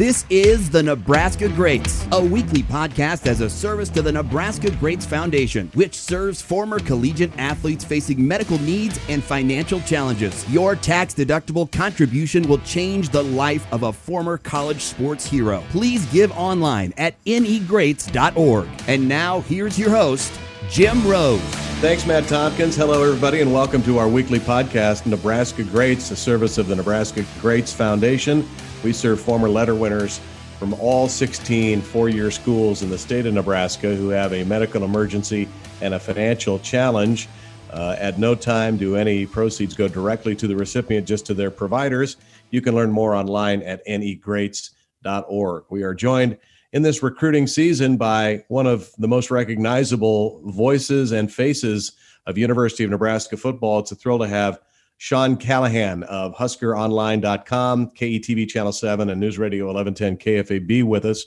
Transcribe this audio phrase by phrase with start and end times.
[0.00, 5.04] This is the Nebraska Greats, a weekly podcast as a service to the Nebraska Greats
[5.04, 10.48] Foundation, which serves former collegiate athletes facing medical needs and financial challenges.
[10.48, 15.62] Your tax deductible contribution will change the life of a former college sports hero.
[15.68, 18.68] Please give online at negreats.org.
[18.88, 20.32] And now, here's your host,
[20.70, 21.42] Jim Rose.
[21.82, 22.74] Thanks, Matt Tompkins.
[22.74, 27.22] Hello, everybody, and welcome to our weekly podcast, Nebraska Greats, a service of the Nebraska
[27.42, 28.48] Greats Foundation.
[28.82, 30.20] We serve former letter winners
[30.58, 34.84] from all 16 four year schools in the state of Nebraska who have a medical
[34.84, 35.48] emergency
[35.80, 37.28] and a financial challenge.
[37.70, 41.50] Uh, at no time do any proceeds go directly to the recipient, just to their
[41.50, 42.16] providers.
[42.50, 45.64] You can learn more online at negreats.org.
[45.70, 46.38] We are joined
[46.72, 51.92] in this recruiting season by one of the most recognizable voices and faces
[52.26, 53.80] of University of Nebraska football.
[53.80, 54.60] It's a thrill to have
[55.00, 61.24] Sean Callahan of HuskerOnline.com, KETV Channel 7, and News Radio 1110 KFAB with us.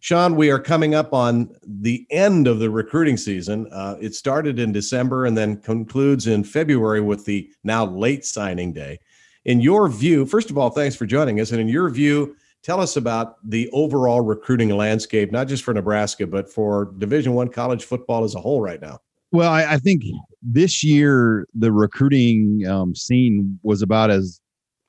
[0.00, 3.68] Sean, we are coming up on the end of the recruiting season.
[3.72, 8.74] Uh, it started in December and then concludes in February with the now late signing
[8.74, 9.00] day.
[9.46, 11.52] In your view, first of all, thanks for joining us.
[11.52, 16.26] And in your view, tell us about the overall recruiting landscape, not just for Nebraska,
[16.26, 19.00] but for Division One college football as a whole right now.
[19.32, 20.04] Well, I, I think
[20.42, 24.40] this year the recruiting um, scene was about as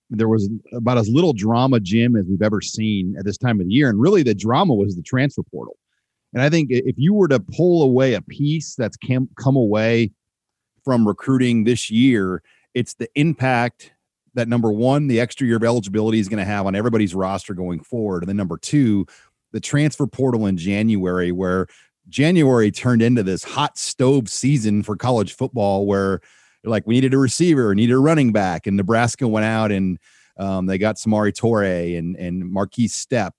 [0.10, 3.68] there was about as little drama, Jim, as we've ever seen at this time of
[3.68, 3.90] the year.
[3.90, 5.78] And really, the drama was the transfer portal.
[6.34, 10.12] And I think if you were to pull away a piece that's come come away
[10.86, 12.42] from recruiting this year,
[12.74, 13.92] it's the impact
[14.36, 17.54] that number one, the extra year of eligibility is going to have on everybody's roster
[17.54, 18.22] going forward.
[18.22, 19.06] And then number two,
[19.52, 21.68] the transfer portal in January, where
[22.10, 26.22] January turned into this hot stove season for college football where
[26.64, 30.00] like we needed a receiver, needed a running back, and Nebraska went out and
[30.38, 33.32] um, they got Samori Toure and and Markese Stepp.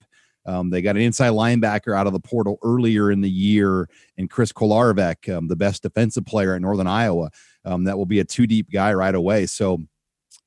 [0.46, 4.30] Um, they got an inside linebacker out of the portal earlier in the year, and
[4.30, 7.30] Chris Kolarevic, um, the best defensive player at Northern Iowa.
[7.64, 9.44] Um, that will be a two deep guy right away.
[9.46, 9.82] So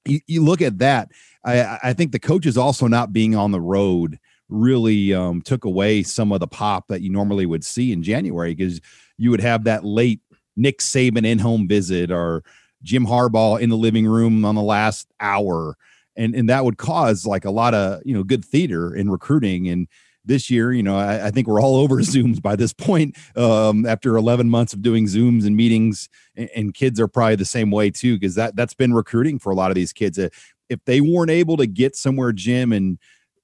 [0.06, 1.12] you, you look at that.
[1.46, 4.18] I, I think the coaches also not being on the road
[4.52, 8.54] really um, took away some of the pop that you normally would see in January
[8.54, 8.82] because
[9.18, 10.20] you would have that late
[10.56, 12.44] Nick Saban in home visit or
[12.84, 15.78] Jim Harbaugh in the living room on the last hour.
[16.16, 19.70] And, and that would cause like a lot of you know good theater in recruiting
[19.70, 19.88] and
[20.26, 23.86] this year you know I, I think we're all over zooms by this point um,
[23.86, 27.72] after 11 months of doing zooms and meetings and, and kids are probably the same
[27.72, 30.28] way too because that that's been recruiting for a lot of these kids uh,
[30.70, 33.00] if they weren't able to get somewhere jim and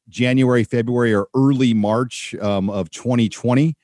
[0.09, 3.75] January, February, or early March um, of 2020,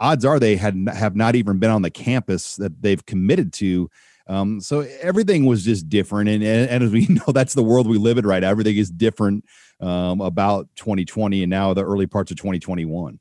[0.00, 3.88] odds are they had have not even been on the campus that they've committed to.
[4.26, 7.88] Um, so everything was just different, and, and, and as we know, that's the world
[7.88, 8.26] we live in.
[8.26, 9.44] Right, everything is different
[9.80, 13.18] um, about 2020 and now the early parts of 2021.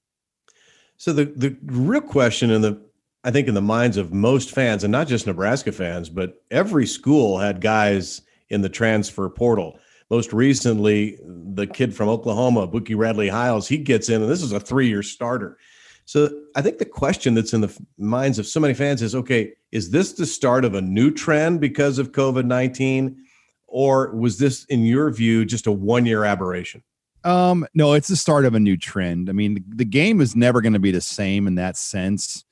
[0.98, 2.82] So the the real question in the
[3.24, 6.88] I think in the minds of most fans, and not just Nebraska fans, but every
[6.88, 9.80] school had guys in the transfer portal.
[10.12, 14.52] Most recently, the kid from Oklahoma, Bookie Radley Hiles, he gets in, and this is
[14.52, 15.58] a three year starter.
[16.04, 19.54] So I think the question that's in the minds of so many fans is okay,
[19.72, 23.24] is this the start of a new trend because of COVID 19?
[23.68, 26.84] Or was this, in your view, just a one year aberration?
[27.24, 29.30] Um, no, it's the start of a new trend.
[29.30, 32.44] I mean, the, the game is never going to be the same in that sense.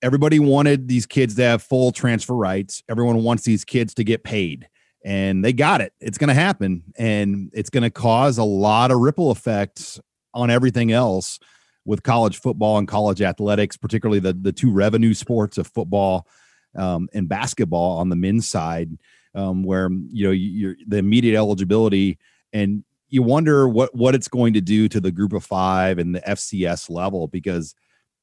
[0.00, 2.82] Everybody wanted these kids to have full transfer rights.
[2.88, 4.66] Everyone wants these kids to get paid
[5.04, 5.92] and they got it.
[6.00, 10.00] It's going to happen, and it's going to cause a lot of ripple effects
[10.32, 11.38] on everything else
[11.84, 16.26] with college football and college athletics, particularly the the two revenue sports of football
[16.74, 18.90] um, and basketball on the men's side,
[19.34, 22.18] um, where you know you're the immediate eligibility
[22.52, 26.14] and you wonder what what it's going to do to the group of five and
[26.14, 27.74] the FCS level because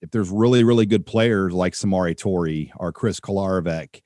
[0.02, 4.02] if there's really really good players like Samori Toure or Chris Kolarevic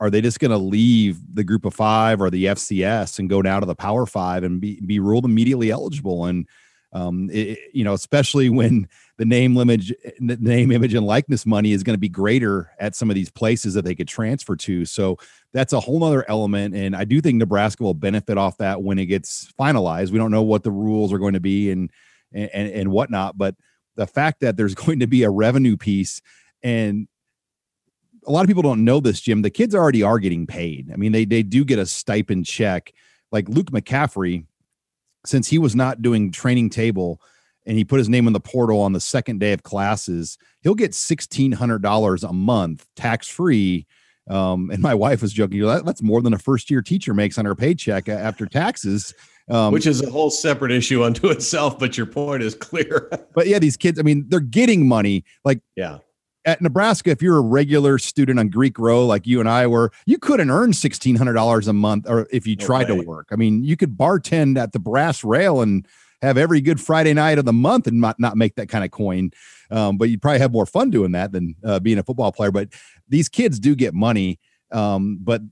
[0.00, 3.42] are they just going to leave the group of five or the FCS and go
[3.42, 6.26] down to the Power Five and be be ruled immediately eligible?
[6.26, 6.48] And
[6.92, 8.88] um, it, you know, especially when
[9.18, 13.10] the name image, name, image, and likeness money is going to be greater at some
[13.10, 14.84] of these places that they could transfer to.
[14.84, 15.18] So
[15.52, 18.98] that's a whole other element, and I do think Nebraska will benefit off that when
[18.98, 20.10] it gets finalized.
[20.10, 21.90] We don't know what the rules are going to be and
[22.32, 23.54] and and whatnot, but
[23.96, 26.20] the fact that there's going to be a revenue piece
[26.62, 27.08] and
[28.26, 29.42] a lot of people don't know this, Jim.
[29.42, 30.90] The kids already are getting paid.
[30.92, 32.92] I mean, they they do get a stipend check.
[33.32, 34.46] Like Luke McCaffrey,
[35.26, 37.20] since he was not doing training table
[37.66, 40.74] and he put his name in the portal on the second day of classes, he'll
[40.74, 43.86] get sixteen hundred dollars a month tax free.
[44.28, 47.38] Um, and my wife was joking, that, that's more than a first year teacher makes
[47.38, 49.14] on her paycheck after taxes.
[49.50, 53.10] Um, Which is a whole separate issue unto itself, but your point is clear.
[53.34, 55.24] but yeah, these kids, I mean, they're getting money.
[55.44, 55.98] Like, yeah,
[56.44, 59.92] at Nebraska, if you're a regular student on Greek Row like you and I were,
[60.06, 63.00] you couldn't earn sixteen hundred dollars a month, or if you tried okay.
[63.00, 63.28] to work.
[63.30, 65.86] I mean, you could bartend at the Brass Rail and
[66.22, 68.90] have every good Friday night of the month and not not make that kind of
[68.90, 69.30] coin.
[69.70, 72.52] Um, but you'd probably have more fun doing that than uh, being a football player.
[72.52, 72.68] But
[73.08, 74.38] these kids do get money,
[74.70, 75.42] um, but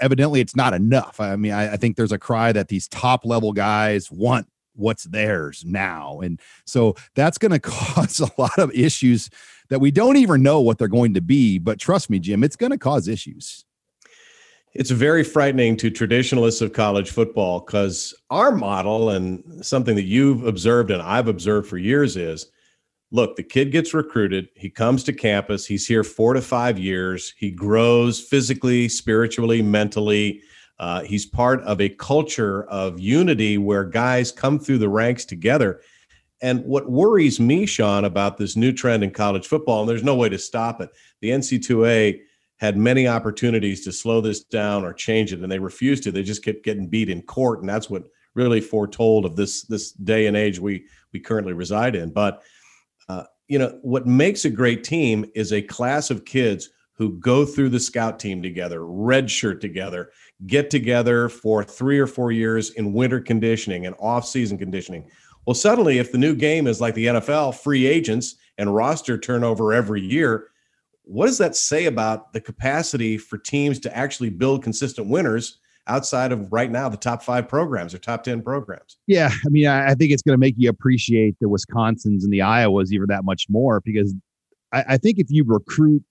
[0.00, 1.20] evidently it's not enough.
[1.20, 4.46] I mean, I, I think there's a cry that these top level guys want
[4.78, 6.20] what's theirs now.
[6.20, 9.30] And so that's going to cause a lot of issues
[9.68, 11.58] that we don't even know what they're going to be.
[11.58, 13.64] But trust me, Jim, it's going to cause issues.
[14.74, 20.46] It's very frightening to traditionalists of college football because our model and something that you've
[20.46, 22.46] observed and I've observed for years is
[23.10, 27.32] look, the kid gets recruited, he comes to campus, he's here four to five years,
[27.38, 30.42] he grows physically, spiritually, mentally.
[30.78, 35.80] Uh, he's part of a culture of unity where guys come through the ranks together.
[36.40, 40.14] And what worries me, Sean, about this new trend in college football, and there's no
[40.14, 40.90] way to stop it,
[41.20, 42.20] the NC2A
[42.58, 46.12] had many opportunities to slow this down or change it, and they refused to.
[46.12, 49.92] They just kept getting beat in court, and that's what really foretold of this this
[49.92, 52.10] day and age we we currently reside in.
[52.10, 52.42] But
[53.08, 57.44] uh, you know what makes a great team is a class of kids who go
[57.46, 60.10] through the scout team together, redshirt together,
[60.46, 65.04] get together for three or four years in winter conditioning and off-season conditioning
[65.48, 69.72] well, suddenly, if the new game is like the NFL, free agents and roster turnover
[69.72, 70.48] every year,
[71.04, 76.32] what does that say about the capacity for teams to actually build consistent winners outside
[76.32, 78.98] of right now the top five programs or top 10 programs?
[79.06, 79.30] Yeah.
[79.32, 82.92] I mean, I think it's going to make you appreciate the Wisconsins and the Iowas
[82.92, 84.14] even that much more because
[84.74, 86.02] I, I think if you recruit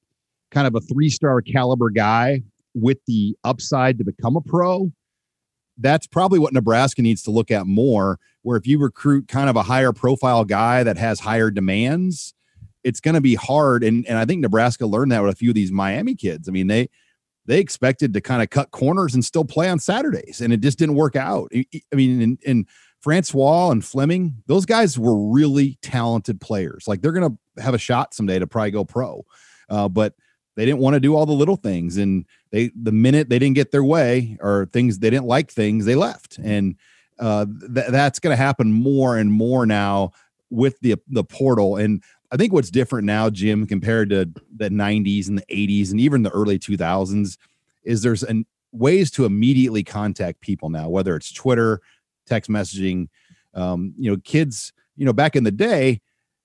[0.50, 2.42] kind of a three star caliber guy
[2.78, 4.92] with the upside to become a pro,
[5.78, 8.20] that's probably what Nebraska needs to look at more.
[8.44, 12.34] Where if you recruit kind of a higher profile guy that has higher demands,
[12.84, 13.84] it's going to be hard.
[13.84, 16.48] And and I think Nebraska learned that with a few of these Miami kids.
[16.48, 16.90] I mean, they
[17.46, 20.78] they expected to kind of cut corners and still play on Saturdays, and it just
[20.78, 21.52] didn't work out.
[21.54, 22.66] I mean, in, in
[23.00, 26.86] Francois and Fleming, those guys were really talented players.
[26.88, 29.26] Like they're going to have a shot someday to probably go pro,
[29.70, 30.14] uh, but
[30.58, 33.56] they didn't want to do all the little things and they the minute they didn't
[33.56, 36.40] get their way or things they didn't like things they left.
[36.40, 36.76] And
[37.20, 40.12] uh, th- that's going to happen more and more now
[40.50, 41.78] with the the portal.
[41.78, 46.00] And i think what's different now jim compared to the 90s and the 80s and
[46.02, 47.38] even the early 2000s
[47.84, 51.80] is there's an ways to immediately contact people now whether it's twitter
[52.26, 53.08] text messaging
[53.54, 56.02] um, you know kids you know back in the day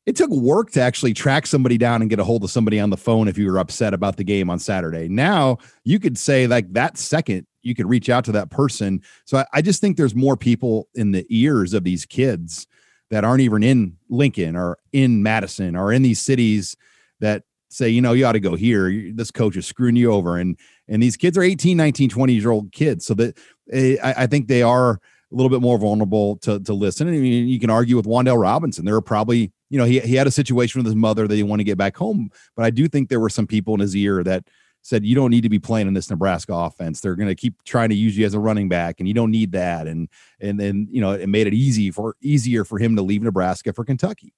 [0.06, 2.90] it took work to actually track somebody down and get a hold of somebody on
[2.90, 5.08] the phone if you were upset about the game on Saturday.
[5.08, 9.00] Now you could say like that second you could reach out to that person.
[9.24, 12.66] So I, I, just think there's more people in the ears of these kids
[13.10, 16.76] that aren't even in Lincoln or in Madison or in these cities
[17.20, 19.12] that say, you know, you ought to go here.
[19.14, 20.36] This coach is screwing you over.
[20.36, 20.58] And
[20.88, 23.06] and these kids are 18, 19, 20 year old kids.
[23.06, 23.38] So that
[23.70, 24.98] eh, I, I think they are a
[25.34, 27.08] little bit more vulnerable to to listen.
[27.08, 28.84] I mean, you can argue with Wan'Dale Robinson.
[28.84, 31.42] There are probably you know, he, he had a situation with his mother that he
[31.42, 32.30] wanted to get back home.
[32.54, 34.44] But I do think there were some people in his ear that
[34.82, 37.00] said, you don't need to be playing in this Nebraska offense.
[37.00, 39.30] They're going to keep trying to use you as a running back and you don't
[39.30, 39.86] need that.
[39.86, 40.10] And,
[40.40, 43.72] and then, you know, it made it easy for easier for him to leave Nebraska
[43.72, 44.34] for Kentucky.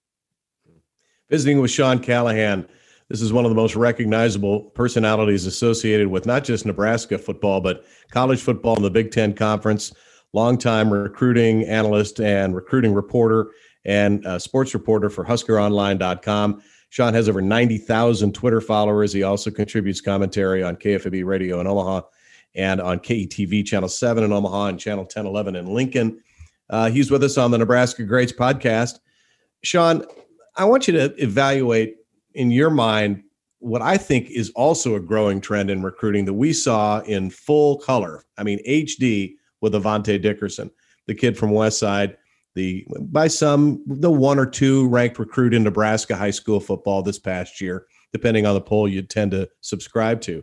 [1.28, 2.68] Visiting with Sean Callahan.
[3.08, 7.84] This is one of the most recognizable personalities associated with not just Nebraska football, but
[8.12, 9.92] college football in the Big Ten Conference.
[10.32, 13.50] Longtime recruiting analyst and recruiting reporter
[13.84, 16.62] and sports reporter for HuskerOnline.com.
[16.94, 19.12] Sean has over 90,000 Twitter followers.
[19.12, 22.02] He also contributes commentary on KFAB Radio in Omaha
[22.54, 26.22] and on KETV Channel 7 in Omaha and Channel 1011 in Lincoln.
[26.70, 29.00] Uh, he's with us on the Nebraska Greats podcast.
[29.62, 30.04] Sean,
[30.56, 31.96] I want you to evaluate
[32.34, 33.24] in your mind
[33.58, 37.78] what I think is also a growing trend in recruiting that we saw in full
[37.78, 38.22] color.
[38.38, 40.70] I mean, HD with Avante Dickerson,
[41.06, 42.16] the kid from West Side
[42.54, 47.18] the by some the one or two ranked recruit in Nebraska high school football this
[47.18, 50.42] past year, depending on the poll you tend to subscribe to.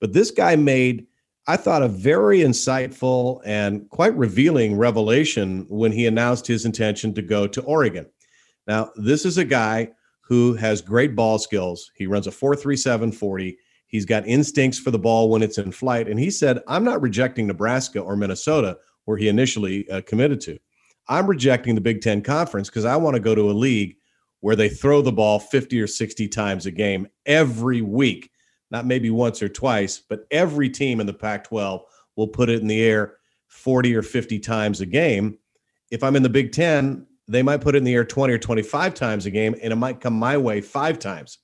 [0.00, 1.06] But this guy made,
[1.46, 7.22] I thought, a very insightful and quite revealing revelation when he announced his intention to
[7.22, 8.06] go to Oregon.
[8.66, 9.90] Now, this is a guy
[10.22, 11.90] who has great ball skills.
[11.94, 13.56] He runs a 4.37 40.
[13.86, 16.08] He's got instincts for the ball when it's in flight.
[16.08, 20.58] And he said, I'm not rejecting Nebraska or Minnesota, where he initially uh, committed to.
[21.08, 23.96] I'm rejecting the Big Ten Conference because I want to go to a league
[24.40, 28.30] where they throw the ball 50 or 60 times a game every week,
[28.70, 31.82] not maybe once or twice, but every team in the Pac 12
[32.16, 33.14] will put it in the air
[33.48, 35.38] 40 or 50 times a game.
[35.90, 38.38] if I'm in the Big Ten, they might put it in the air 20 or
[38.38, 41.38] 25 times a game, and it might come my way five times.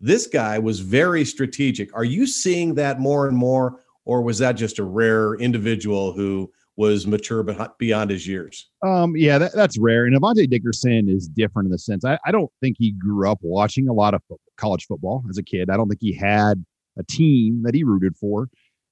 [0.00, 1.94] This guy was very strategic.
[1.94, 6.50] Are you seeing that more and more, or was that just a rare individual who
[6.82, 7.44] was mature
[7.78, 8.68] beyond his years?
[8.84, 10.04] Um, yeah, that, that's rare.
[10.04, 13.38] And Avante Dickerson is different in the sense I, I don't think he grew up
[13.40, 14.22] watching a lot of
[14.56, 15.70] college football as a kid.
[15.70, 16.64] I don't think he had
[16.98, 18.48] a team that he rooted for.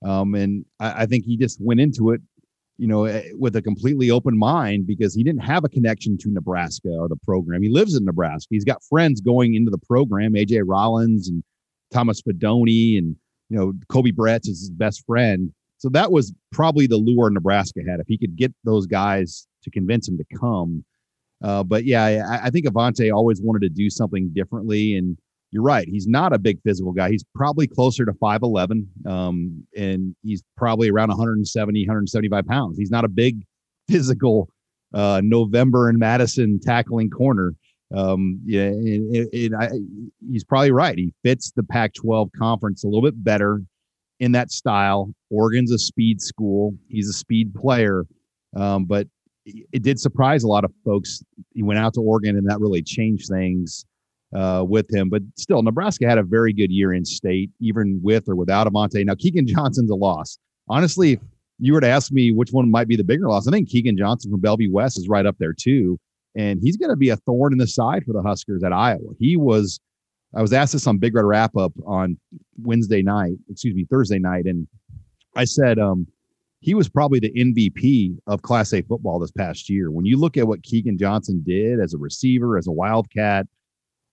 [0.06, 2.20] Um, and I, I think he just went into it
[2.78, 6.30] you know, eh, with a completely open mind because he didn't have a connection to
[6.30, 7.60] Nebraska or the program.
[7.60, 8.48] He lives in Nebraska.
[8.50, 11.42] He's got friends going into the program, AJ Rollins and
[11.92, 13.16] Thomas Fidone, and
[13.50, 15.52] you know, Koby Bretz is his best friend.
[15.80, 19.70] So that was probably the lure Nebraska had if he could get those guys to
[19.70, 20.84] convince him to come.
[21.42, 25.16] Uh, but yeah, I, I think Avante always wanted to do something differently, and
[25.50, 25.88] you're right.
[25.88, 27.10] He's not a big physical guy.
[27.10, 32.76] He's probably closer to 5'11, um, and he's probably around 170, 175 pounds.
[32.78, 33.42] He's not a big
[33.88, 34.50] physical
[34.92, 37.54] uh, November and Madison tackling corner.
[37.94, 39.70] Um, yeah, and, and I,
[40.30, 40.98] he's probably right.
[40.98, 43.62] He fits the Pac 12 conference a little bit better
[44.20, 45.12] in that style.
[45.30, 48.04] Oregon's a speed school, he's a speed player.
[48.56, 49.06] Um, but
[49.44, 51.22] it did surprise a lot of folks.
[51.54, 53.84] He went out to Oregon, and that really changed things
[54.34, 55.08] uh, with him.
[55.08, 59.04] But still, Nebraska had a very good year in state, even with or without Avante.
[59.04, 60.38] Now, Keegan Johnson's a loss.
[60.68, 61.18] Honestly,
[61.58, 63.96] you were to ask me which one might be the bigger loss, I think Keegan
[63.96, 65.98] Johnson from Bellevue West is right up there too.
[66.36, 69.14] And he's going to be a thorn in the side for the Huskers at Iowa.
[69.18, 69.80] He was,
[70.34, 72.18] I was asked this on Big Red Wrap Up on
[72.62, 74.44] Wednesday night, excuse me, Thursday night.
[74.44, 74.68] And
[75.36, 76.06] I said, um,
[76.60, 79.90] he was probably the MVP of Class A football this past year.
[79.90, 83.46] When you look at what Keegan Johnson did as a receiver, as a Wildcat,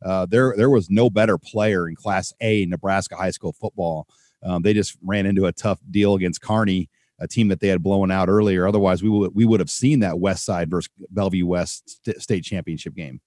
[0.05, 4.07] uh, there there was no better player in Class A Nebraska high school football.
[4.43, 7.83] Um, they just ran into a tough deal against Kearney, a team that they had
[7.83, 8.67] blown out earlier.
[8.67, 12.43] Otherwise, we would we would have seen that West Side versus Bellevue West st- state
[12.43, 13.19] championship game.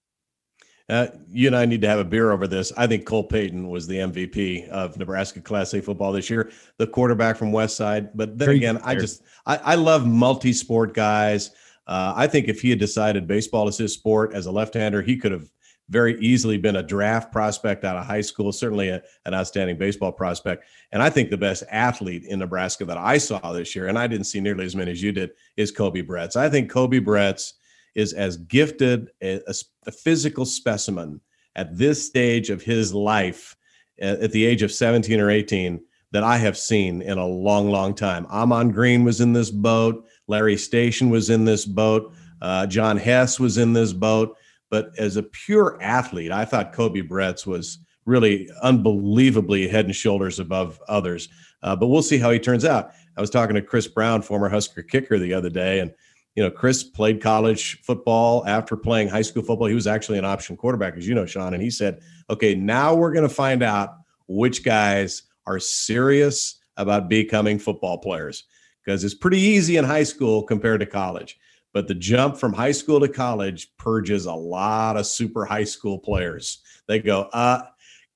[0.90, 2.72] Uh, you and I need to have a beer over this.
[2.76, 6.86] I think Cole Payton was the MVP of Nebraska Class A football this year, the
[6.86, 8.10] quarterback from West Side.
[8.16, 11.50] But then again, I just I, I love multi-sport guys.
[11.86, 15.16] Uh, I think if he had decided baseball is his sport as a left-hander, he
[15.16, 15.48] could have
[15.90, 20.12] very easily been a draft prospect out of high school, certainly a, an outstanding baseball
[20.12, 20.64] prospect.
[20.92, 24.06] And I think the best athlete in Nebraska that I saw this year, and I
[24.06, 26.36] didn't see nearly as many as you did, is Koby Bretz.
[26.36, 27.54] I think Koby Bretz
[27.94, 29.40] is as gifted a,
[29.86, 31.20] a physical specimen
[31.56, 33.56] at this stage of his life
[34.00, 35.80] at the age of 17 or 18
[36.12, 38.26] that I have seen in a long, long time.
[38.28, 40.06] Ahman Green was in this boat.
[40.26, 42.12] Larry Station was in this boat.
[42.40, 44.36] Uh, John Hess was in this boat.
[44.70, 50.38] But as a pure athlete, I thought Koby Bretz was really unbelievably head and shoulders
[50.38, 51.28] above others.
[51.62, 52.92] Uh, but we'll see how he turns out.
[53.16, 55.92] I was talking to Chris Brown, former Husker kicker, the other day, and
[56.34, 59.66] you know, Chris played college football after playing high school football.
[59.66, 61.54] He was actually an option quarterback, as you know, Sean.
[61.54, 63.96] And he said, "Okay, now we're going to find out
[64.28, 68.44] which guys are serious about becoming football players
[68.84, 71.38] because it's pretty easy in high school compared to college."
[71.72, 75.98] but the jump from high school to college purges a lot of super high school
[75.98, 76.58] players.
[76.88, 77.62] They go, uh,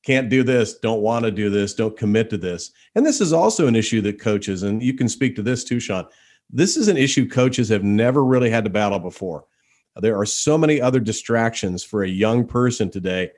[0.04, 2.73] can't do this, don't want to do this, don't commit to this.
[2.94, 5.80] And this is also an issue that coaches, and you can speak to this too,
[5.80, 6.06] Sean.
[6.55, 9.45] This is an issue coaches have never really had to battle before.
[9.97, 13.33] There are so many other distractions for a young person today.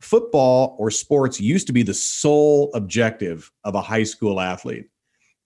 [0.00, 4.86] Football or sports used to be the sole objective of a high school athlete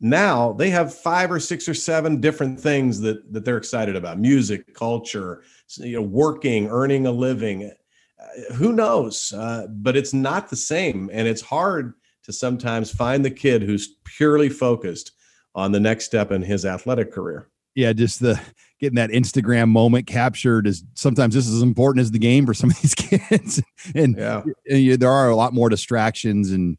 [0.01, 4.19] now they have five or six or seven different things that that they're excited about
[4.19, 5.43] music culture
[5.77, 7.71] you know working earning a living
[8.21, 13.25] uh, who knows uh, but it's not the same and it's hard to sometimes find
[13.25, 15.13] the kid who's purely focused
[15.55, 18.41] on the next step in his athletic career yeah just the
[18.81, 22.71] getting that instagram moment captured is sometimes just as important as the game for some
[22.71, 23.63] of these kids
[23.95, 24.43] and, yeah.
[24.69, 26.79] and there are a lot more distractions and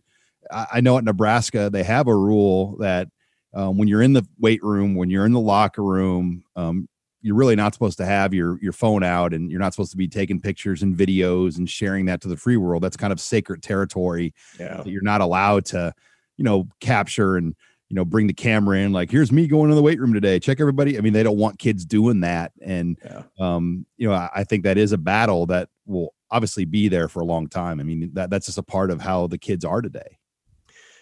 [0.52, 3.08] I know at Nebraska they have a rule that
[3.54, 6.88] um, when you're in the weight room, when you're in the locker room, um,
[7.22, 9.98] you're really not supposed to have your your phone out, and you're not supposed to
[9.98, 12.82] be taking pictures and videos and sharing that to the free world.
[12.82, 14.78] That's kind of sacred territory yeah.
[14.78, 15.94] that you're not allowed to,
[16.38, 17.56] you know, capture and
[17.92, 18.94] you know bring the camera in.
[18.94, 20.40] Like, here's me going to the weight room today.
[20.40, 20.98] Check everybody.
[20.98, 23.24] I mean, they don't want kids doing that, and yeah.
[23.38, 27.10] um, you know, I, I think that is a battle that will obviously be there
[27.10, 27.82] for a long time.
[27.82, 30.18] I mean, that that's just a part of how the kids are today.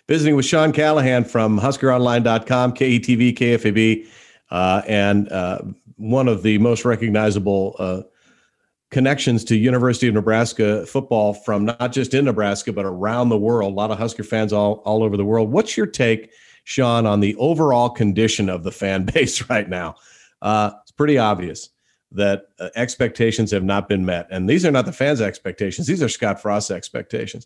[0.07, 4.07] Visiting with Sean Callahan from HuskerOnline.com, KETV, KFAB,
[4.49, 5.59] uh, and uh,
[5.97, 8.01] one of the most recognizable uh,
[8.89, 13.71] connections to University of Nebraska football from not just in Nebraska but around the world.
[13.71, 15.51] A lot of Husker fans all all over the world.
[15.51, 16.31] What's your take,
[16.63, 19.95] Sean, on the overall condition of the fan base right now?
[20.41, 21.69] Uh, it's pretty obvious.
[22.11, 24.27] that uh, expectations have not been met.
[24.31, 27.45] And these are not the fans' expectations, these are Scott Frost's expectations.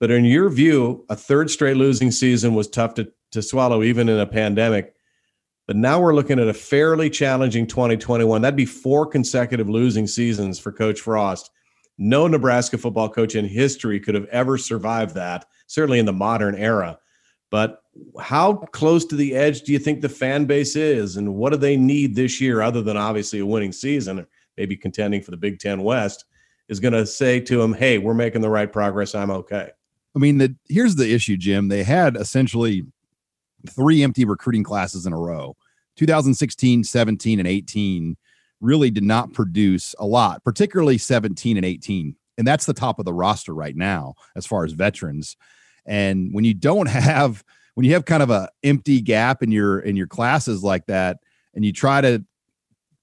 [0.00, 4.08] But in your view, a third straight losing season was tough to, to swallow, even
[4.08, 4.94] in a pandemic.
[5.66, 8.40] But now we're looking at a fairly challenging 2021.
[8.40, 11.50] That'd be four consecutive losing seasons for Coach Frost.
[11.98, 16.54] No Nebraska football coach in history could have ever survived that, certainly in the modern
[16.54, 16.98] era.
[17.50, 17.82] But
[18.20, 21.58] how close to the edge do you think the fan base is, and what do
[21.58, 25.36] they need this year, other than obviously a winning season, or maybe contending for the
[25.36, 26.24] Big Ten West,
[26.68, 29.14] is going to say to them, "Hey, we're making the right progress.
[29.14, 29.70] I'm okay."
[30.14, 31.68] I mean, the, here's the issue, Jim.
[31.68, 32.84] They had essentially
[33.68, 35.56] three empty recruiting classes in a row
[35.96, 38.16] 2016, 17, and 18
[38.60, 42.16] really did not produce a lot, particularly 17 and 18.
[42.36, 45.36] And that's the top of the roster right now as far as veterans.
[45.86, 47.44] And when you don't have
[47.78, 51.18] when you have kind of a empty gap in your in your classes like that,
[51.54, 52.24] and you try to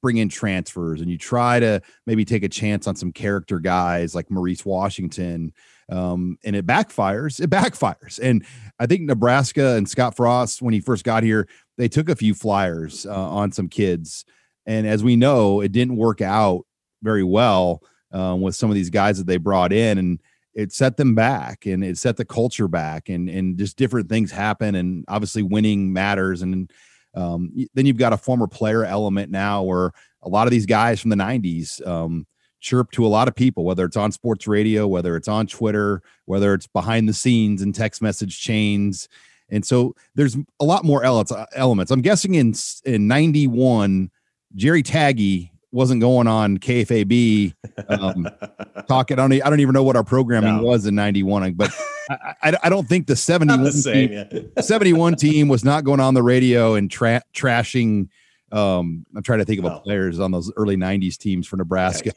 [0.01, 4.13] bring in transfers and you try to maybe take a chance on some character guys
[4.13, 5.53] like Maurice Washington,
[5.87, 7.39] um, and it backfires.
[7.39, 8.19] It backfires.
[8.21, 8.45] And
[8.77, 12.33] I think Nebraska and Scott Frost, when he first got here, they took a few
[12.33, 14.25] flyers uh, on some kids,
[14.65, 16.65] and as we know, it didn't work out
[17.01, 20.19] very well um, with some of these guys that they brought in, and
[20.55, 24.31] it set them back and it set the culture back and and just different things
[24.31, 26.41] happen and obviously winning matters.
[26.41, 26.71] And
[27.13, 29.91] um, then you've got a former player element now where
[30.23, 32.25] a lot of these guys from the 90s um,
[32.59, 36.01] chirp to a lot of people whether it's on sports radio whether it's on twitter
[36.25, 39.07] whether it's behind the scenes and text message chains.
[39.49, 41.91] And so there's a lot more elements.
[41.91, 42.53] I'm guessing in
[42.85, 44.09] in 91
[44.55, 47.53] jerry tagge wasn't going on KFAB
[47.89, 48.27] um,
[48.87, 49.19] talking.
[49.19, 50.63] I don't, I don't even know what our programming no.
[50.63, 51.69] was in 91, but
[52.09, 54.61] I, I, I, don't think the 71, the same, team, yeah.
[54.61, 58.07] 71 team was not going on the radio and tra- trashing.
[58.51, 59.79] Um, I'm trying to think of no.
[59.79, 62.11] players on those early 90s teams for Nebraska.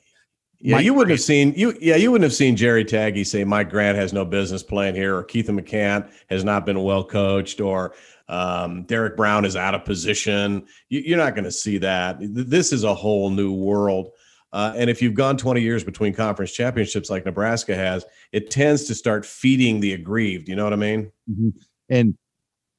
[0.61, 1.19] Yeah, Mike you wouldn't Grant.
[1.19, 1.77] have seen you.
[1.81, 5.17] Yeah, you wouldn't have seen Jerry Tagge say Mike Grant has no business playing here,
[5.17, 7.95] or Keith McCant has not been well coached, or
[8.29, 10.67] um, Derek Brown is out of position.
[10.89, 12.19] You, are not going to see that.
[12.21, 14.11] This is a whole new world.
[14.53, 18.85] Uh, and if you've gone 20 years between conference championships like Nebraska has, it tends
[18.85, 20.49] to start feeding the aggrieved.
[20.49, 21.13] You know what I mean?
[21.31, 21.49] Mm-hmm.
[21.91, 22.17] And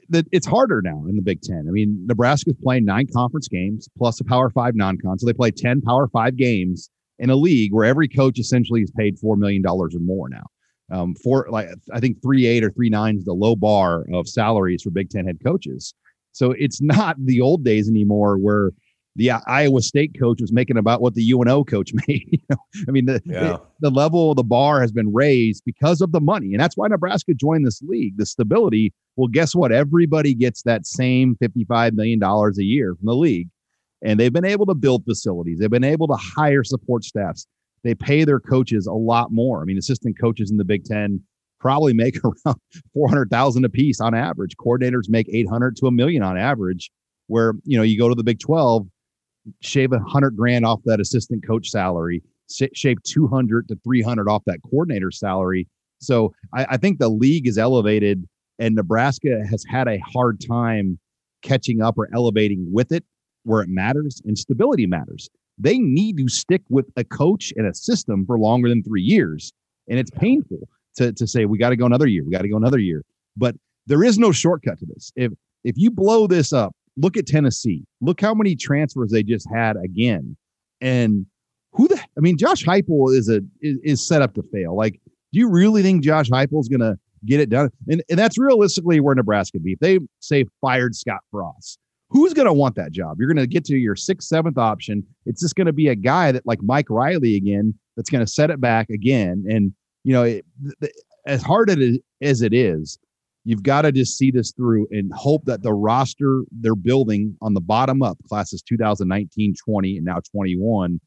[0.10, 1.66] the, it's harder now in the Big Ten.
[1.68, 5.52] I mean, Nebraska's playing nine conference games plus a Power Five non-con, so they play
[5.52, 9.62] 10 Power Five games in a league where every coach essentially is paid four million
[9.62, 10.46] dollars or more now
[10.92, 14.28] um, four like I think three eight or three nine is the low bar of
[14.28, 15.94] salaries for Big Ten head coaches.
[16.32, 18.72] So it's not the old days anymore where
[19.16, 22.28] the Iowa State coach was making about what the UNO coach made.
[22.32, 22.58] you know?
[22.88, 23.40] I mean, the, yeah.
[23.40, 26.78] the, the level of the bar has been raised because of the money, and that's
[26.78, 28.18] why Nebraska joined this league.
[28.18, 28.94] The stability.
[29.16, 29.72] Well, guess what?
[29.72, 33.50] Everybody gets that same fifty-five million dollars a year from the league,
[34.02, 35.60] and they've been able to build facilities.
[35.60, 37.46] They've been able to hire support staffs
[37.84, 39.62] they pay their coaches a lot more.
[39.62, 41.22] I mean, assistant coaches in the Big Ten
[41.60, 42.60] probably make around
[42.94, 44.56] 400,000 a piece on average.
[44.58, 46.92] Coordinators make 800 to a million on average,
[47.28, 48.88] where, you know, you go to the Big 12,
[49.62, 52.22] shave a hundred grand off that assistant coach salary,
[52.74, 55.68] shave 200 to 300 off that coordinator salary.
[56.00, 58.26] So I, I think the league is elevated
[58.58, 61.00] and Nebraska has had a hard time
[61.42, 63.06] catching up or elevating with it
[63.44, 67.74] where it matters and stability matters they need to stick with a coach and a
[67.74, 69.52] system for longer than three years.
[69.90, 72.24] And it's painful to, to say, we got to go another year.
[72.24, 73.04] We got to go another year.
[73.36, 75.12] But there is no shortcut to this.
[75.16, 75.34] If
[75.66, 77.84] if you blow this up, look at Tennessee.
[78.02, 80.38] Look how many transfers they just had again.
[80.80, 81.26] And
[81.74, 84.76] who the I mean, Josh Heupel is a is, is set up to fail.
[84.76, 84.94] Like,
[85.34, 87.70] do you really think Josh Heupel is gonna get it done?
[87.88, 89.74] And and that's realistically where Nebraska be.
[89.74, 93.18] If they say fired Scott Frost, who's going to want that job?
[93.20, 95.04] You're going to get to your sixth, seventh option.
[95.26, 98.32] It's just going to be a guy that, like Mike Riley again, that's going to
[98.32, 99.46] set it back again.
[99.48, 100.46] And, you know, it,
[101.26, 102.98] as hard as it is,
[103.46, 107.54] you've got to just see this through and hope that the roster they're building on
[107.54, 111.00] the bottom up, classes 2019, 20, and now 21,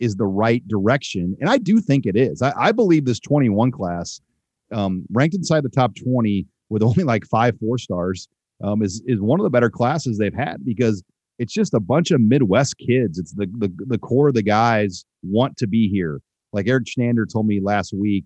[0.00, 1.36] is the right direction.
[1.40, 2.42] And I do think it is.
[2.42, 4.20] I, I believe this 21 class,
[4.72, 8.28] um, ranked inside the top 20 with only like five four stars,
[8.62, 11.02] um, is is one of the better classes they've had because
[11.38, 13.18] it's just a bunch of Midwest kids.
[13.18, 16.20] It's the the, the core of the guys want to be here.
[16.52, 18.24] Like Erik Chinander told me last week,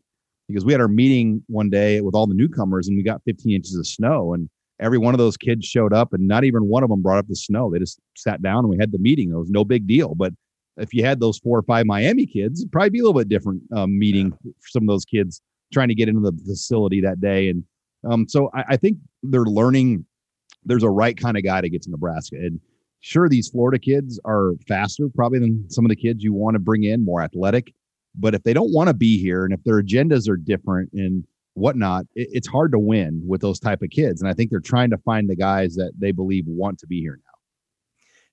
[0.49, 3.55] because we had our meeting one day with all the newcomers and we got 15
[3.55, 4.49] inches of snow and
[4.81, 7.27] every one of those kids showed up and not even one of them brought up
[7.29, 7.70] the snow.
[7.70, 9.31] They just sat down and we had the meeting.
[9.31, 10.14] It was no big deal.
[10.14, 10.33] But
[10.77, 13.29] if you had those four or five Miami kids, it'd probably be a little bit
[13.29, 14.53] different um, meeting yeah.
[14.61, 15.40] for some of those kids
[15.72, 17.49] trying to get into the facility that day.
[17.49, 17.64] And
[18.09, 20.05] um, so I, I think they're learning
[20.67, 22.37] there's a right kind of guy to get to Nebraska.
[22.37, 22.61] And
[23.01, 26.59] sure these Florida kids are faster probably than some of the kids you want to
[26.59, 27.73] bring in, more athletic.
[28.15, 31.25] But if they don't want to be here and if their agendas are different and
[31.55, 34.21] whatnot, it, it's hard to win with those type of kids.
[34.21, 37.01] And I think they're trying to find the guys that they believe want to be
[37.01, 37.37] here now.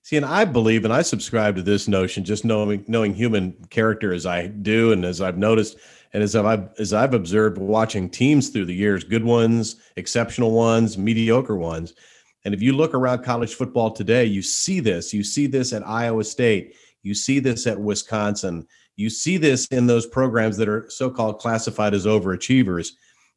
[0.02, 4.12] See, and I believe and I subscribe to this notion, just knowing knowing human character
[4.12, 5.78] as I do, and as I've noticed,
[6.12, 10.98] and as I've as I've observed watching teams through the years, good ones, exceptional ones,
[10.98, 11.94] mediocre ones.
[12.44, 15.14] And if you look around college football today, you see this.
[15.14, 16.76] You see this at Iowa State.
[17.02, 18.66] You see this at Wisconsin.
[18.96, 22.90] You see this in those programs that are so called classified as overachievers.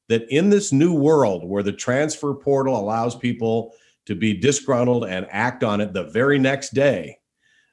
[0.09, 3.73] That in this new world where the transfer portal allows people
[4.05, 7.17] to be disgruntled and act on it the very next day.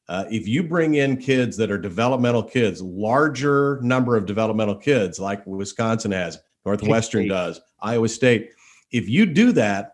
[0.09, 5.19] Uh, if you bring in kids that are developmental kids, larger number of developmental kids
[5.19, 8.51] like Wisconsin has, Northwestern does, Iowa State,
[8.91, 9.94] if you do that,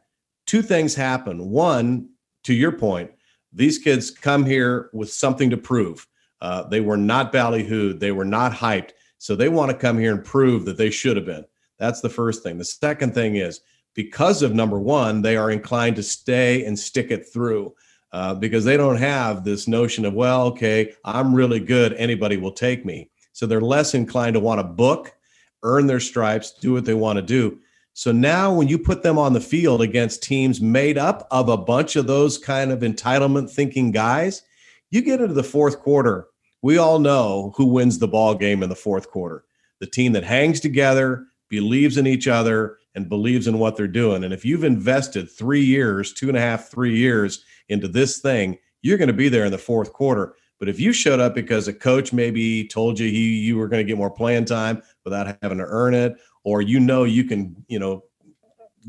[0.50, 1.48] two things happen.
[1.48, 2.08] One,
[2.42, 3.12] to your point,
[3.52, 6.08] these kids come here with something to prove.
[6.40, 8.90] Uh, they were not ballyhooed, they were not hyped.
[9.18, 11.44] So they want to come here and prove that they should have been.
[11.78, 12.58] That's the first thing.
[12.58, 13.60] The second thing is
[13.94, 17.72] because of number one, they are inclined to stay and stick it through
[18.10, 21.92] uh, because they don't have this notion of, well, okay, I'm really good.
[21.92, 23.08] Anybody will take me.
[23.34, 25.14] So they're less inclined to want to book,
[25.62, 27.60] earn their stripes, do what they want to do.
[27.92, 31.56] So now when you put them on the field against teams made up of a
[31.56, 34.42] bunch of those kind of entitlement thinking guys,
[34.90, 36.28] you get into the fourth quarter.
[36.62, 39.44] We all know who wins the ball game in the fourth quarter.
[39.80, 44.24] The team that hangs together, believes in each other, and believes in what they're doing.
[44.24, 48.58] And if you've invested three years, two and a half, three years into this thing,
[48.82, 50.34] you're going to be there in the fourth quarter.
[50.58, 53.84] But if you showed up because a coach maybe told you he, you were going
[53.84, 57.64] to get more playing time without having to earn it, or you know you can,
[57.68, 58.04] you know,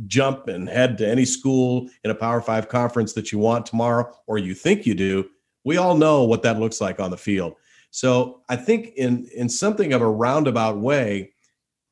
[0.08, 4.14] jump and head to any school in a Power Five conference that you want tomorrow,
[4.28, 5.30] or you think you do,
[5.64, 7.56] we all know what that looks like on the field.
[7.92, 11.34] So I think in in something of a roundabout way,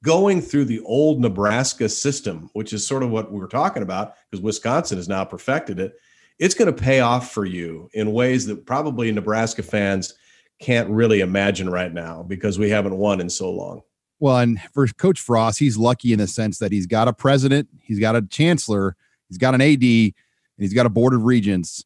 [0.04, 4.13] going through the old Nebraska system, which is sort of what we were talking about,
[4.30, 5.93] because Wisconsin has now perfected it,
[6.39, 10.13] it's going to pay off for you in ways that probably Nebraska fans
[10.62, 13.82] can't really imagine right now because we haven't won in so long.
[14.19, 17.69] Well, and for Coach Frost, he's lucky in the sense that he's got a president,
[17.82, 18.95] he's got a chancellor,
[19.29, 20.13] he's got an AD, and
[20.58, 21.86] he's got a board of regents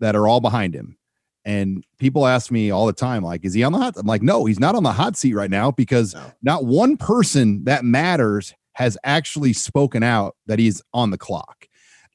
[0.00, 0.96] that are all behind him.
[1.44, 3.94] And people ask me all the time, like, is he on the hot?
[3.96, 6.32] I'm like, no, he's not on the hot seat right now because no.
[6.42, 11.66] not one person that matters has actually spoken out that he's on the clock.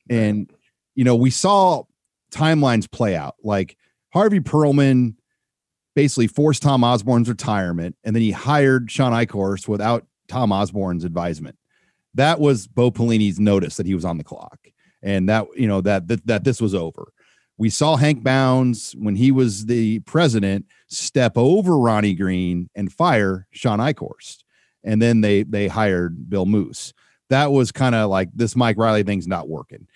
[0.10, 0.50] And,
[0.96, 1.84] you know, we saw
[2.32, 3.36] timelines play out.
[3.44, 3.78] Like
[4.14, 5.16] Harvey Perlman
[5.98, 11.58] basically forced Tom Osborne's retirement, and then he hired Shawn Eichorst without Tom Osborne's advisement.
[12.14, 14.60] That was Bo Pelini's notice that he was on the clock.
[15.02, 17.12] And that, you know, that that, that this was over.
[17.58, 23.48] We saw Hank Bounds when he was the president step over Ronnie Green and fire
[23.50, 24.44] Shawn Eichorst.
[24.84, 26.94] And then they they hired Bill Moos.
[27.32, 29.88] That was kind of like this Mike Riley thing's not working.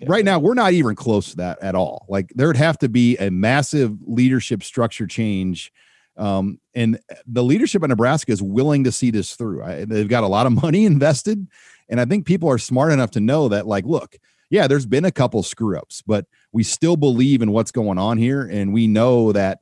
[0.00, 0.06] Yeah.
[0.10, 2.06] Right now, we're not even close to that at all.
[2.08, 5.72] Like there'd have to be a massive leadership structure change.
[6.16, 9.62] Um, and the leadership in Nebraska is willing to see this through.
[9.62, 11.46] I, they've got a lot of money invested.
[11.88, 14.16] And I think people are smart enough to know that, like, look,
[14.50, 18.18] yeah, there's been a couple screw ups, but we still believe in what's going on
[18.18, 18.42] here.
[18.42, 19.60] And we know that,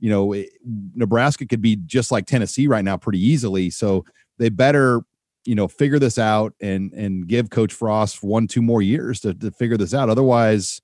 [0.00, 0.50] you know, it,
[0.94, 3.70] Nebraska could be just like Tennessee right now pretty easily.
[3.70, 4.04] So
[4.38, 5.02] they better,
[5.44, 9.34] you know, figure this out and and give Coach Frost one, two more years to,
[9.34, 10.08] to figure this out.
[10.08, 10.80] Otherwise,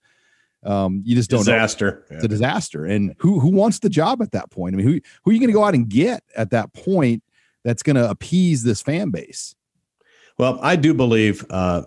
[0.65, 2.05] um, you just don't disaster.
[2.11, 2.17] Know.
[2.17, 2.85] It's a disaster.
[2.85, 4.75] And who who wants the job at that point?
[4.75, 7.23] I mean, who who are you going to go out and get at that point
[7.65, 9.55] that's going to appease this fan base?
[10.39, 11.83] Well, I do believe, uh,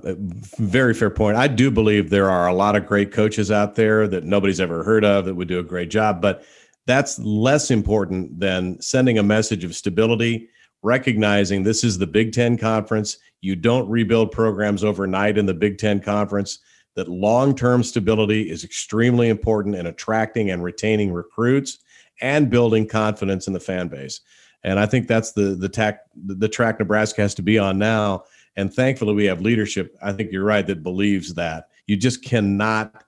[0.60, 1.38] very fair point.
[1.38, 4.84] I do believe there are a lot of great coaches out there that nobody's ever
[4.84, 6.46] heard of that would do a great job, but
[6.86, 10.50] that's less important than sending a message of stability,
[10.84, 13.18] recognizing this is the Big Ten Conference.
[13.42, 16.60] You don't rebuild programs overnight in the Big Ten Conference,
[16.96, 21.80] that long term stability is extremely important in attracting and retaining recruits
[22.22, 24.22] and building confidence in the fan base.
[24.64, 28.26] And I think that's the the tack the track Nebraska has to be on now
[28.56, 29.96] and thankfully, we have leadership.
[30.02, 33.04] I think you're right that believes that you just cannot,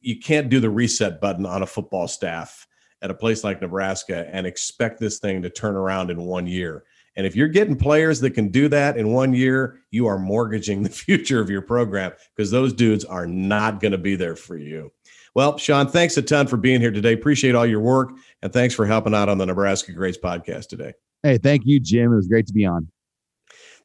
[0.00, 2.66] you can't do the reset button on a football staff
[3.02, 6.84] at a place like Nebraska and expect this thing to turn around in one year.
[7.16, 10.82] And if you're getting players that can do that in one year, you are mortgaging
[10.84, 14.56] the future of your program because those dudes are not going to be there for
[14.56, 14.92] you.
[15.34, 17.12] Well, Sean, thanks a ton for being here today.
[17.12, 20.92] Appreciate all your work and thanks for helping out on the Nebraska Greats podcast today.
[21.22, 22.12] Hey, thank you, Jim.
[22.12, 22.88] It was great to be on.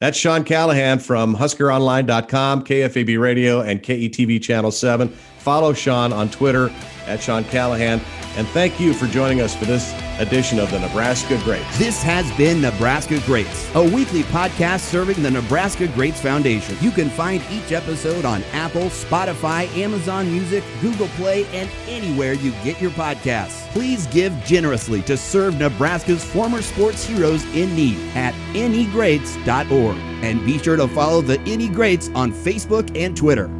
[0.00, 5.08] That's Sean Callahan from HuskerOnline.com, KFAB Radio, and KETV Channel 7.
[5.08, 6.70] Follow Sean on Twitter
[7.06, 8.00] at Sean Callahan.
[8.36, 11.78] And thank you for joining us for this edition of the Nebraska Greats.
[11.78, 16.76] This has been Nebraska Greats, a weekly podcast serving the Nebraska Greats Foundation.
[16.80, 22.52] You can find each episode on Apple, Spotify, Amazon Music, Google Play, and anywhere you
[22.62, 23.68] get your podcasts.
[23.72, 29.96] Please give generously to serve Nebraska's former sports heroes in need at negreats.org.
[30.22, 33.50] And be sure to follow the Any Greats on Facebook and Twitter.